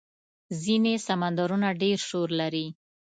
ځینې 0.61 0.93
سمندرونه 1.07 1.69
ډېر 1.81 1.97
شور 2.09 2.29
لري. 2.39 2.67